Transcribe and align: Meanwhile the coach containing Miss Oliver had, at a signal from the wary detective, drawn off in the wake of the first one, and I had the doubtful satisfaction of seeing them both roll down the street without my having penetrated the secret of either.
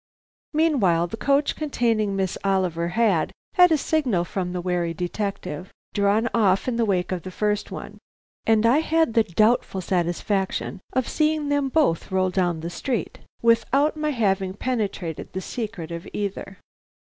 Meanwhile 0.51 1.05
the 1.05 1.15
coach 1.15 1.55
containing 1.55 2.15
Miss 2.15 2.35
Oliver 2.43 2.87
had, 2.87 3.31
at 3.55 3.69
a 3.71 3.77
signal 3.77 4.25
from 4.25 4.51
the 4.51 4.59
wary 4.59 4.95
detective, 4.95 5.71
drawn 5.93 6.27
off 6.33 6.67
in 6.67 6.75
the 6.77 6.85
wake 6.85 7.11
of 7.11 7.21
the 7.21 7.29
first 7.29 7.69
one, 7.69 7.99
and 8.47 8.65
I 8.65 8.79
had 8.79 9.13
the 9.13 9.23
doubtful 9.25 9.79
satisfaction 9.79 10.81
of 10.93 11.07
seeing 11.07 11.49
them 11.49 11.69
both 11.69 12.11
roll 12.11 12.31
down 12.31 12.61
the 12.61 12.71
street 12.71 13.19
without 13.43 13.95
my 13.95 14.09
having 14.09 14.55
penetrated 14.55 15.33
the 15.33 15.41
secret 15.41 15.91
of 15.91 16.07
either. 16.13 16.57